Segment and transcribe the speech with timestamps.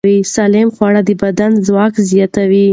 [0.35, 2.65] سالم خواړه د بدن ځواک زیاتوي.